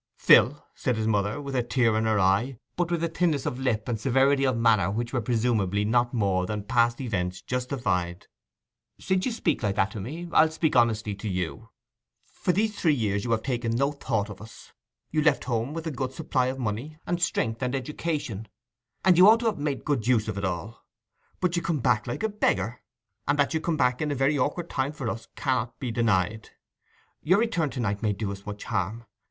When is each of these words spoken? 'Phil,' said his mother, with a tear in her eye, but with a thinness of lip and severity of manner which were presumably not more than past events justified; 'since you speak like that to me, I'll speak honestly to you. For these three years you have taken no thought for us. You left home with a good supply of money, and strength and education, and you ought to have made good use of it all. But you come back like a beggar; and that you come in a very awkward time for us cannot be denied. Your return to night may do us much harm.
'Phil,' 0.15 0.65
said 0.73 0.95
his 0.97 1.05
mother, 1.05 1.39
with 1.39 1.55
a 1.55 1.61
tear 1.61 1.95
in 1.95 2.05
her 2.05 2.19
eye, 2.19 2.57
but 2.75 2.89
with 2.89 3.03
a 3.03 3.07
thinness 3.07 3.45
of 3.45 3.59
lip 3.59 3.87
and 3.87 3.99
severity 4.01 4.43
of 4.45 4.57
manner 4.57 4.89
which 4.89 5.13
were 5.13 5.21
presumably 5.21 5.85
not 5.85 6.11
more 6.11 6.47
than 6.47 6.63
past 6.63 6.99
events 6.99 7.39
justified; 7.43 8.25
'since 8.97 9.27
you 9.27 9.31
speak 9.31 9.61
like 9.61 9.75
that 9.75 9.91
to 9.91 9.99
me, 10.01 10.27
I'll 10.33 10.49
speak 10.49 10.75
honestly 10.75 11.13
to 11.13 11.29
you. 11.29 11.69
For 12.33 12.51
these 12.51 12.75
three 12.75 12.95
years 12.95 13.23
you 13.25 13.29
have 13.29 13.43
taken 13.43 13.75
no 13.75 13.91
thought 13.91 14.25
for 14.25 14.41
us. 14.41 14.73
You 15.11 15.21
left 15.21 15.43
home 15.43 15.71
with 15.71 15.85
a 15.85 15.91
good 15.91 16.13
supply 16.13 16.47
of 16.47 16.57
money, 16.57 16.97
and 17.05 17.21
strength 17.21 17.61
and 17.61 17.75
education, 17.75 18.47
and 19.05 19.19
you 19.19 19.29
ought 19.29 19.41
to 19.41 19.45
have 19.45 19.59
made 19.59 19.85
good 19.85 20.07
use 20.07 20.27
of 20.27 20.35
it 20.35 20.43
all. 20.43 20.83
But 21.39 21.55
you 21.55 21.61
come 21.61 21.77
back 21.79 22.07
like 22.07 22.23
a 22.23 22.29
beggar; 22.29 22.81
and 23.27 23.37
that 23.37 23.53
you 23.53 23.61
come 23.61 23.79
in 23.99 24.09
a 24.09 24.15
very 24.15 24.35
awkward 24.35 24.67
time 24.67 24.93
for 24.93 25.09
us 25.11 25.27
cannot 25.35 25.77
be 25.79 25.91
denied. 25.91 26.49
Your 27.21 27.37
return 27.37 27.69
to 27.69 27.79
night 27.79 28.01
may 28.01 28.13
do 28.13 28.31
us 28.31 28.47
much 28.47 28.63
harm. 28.63 29.05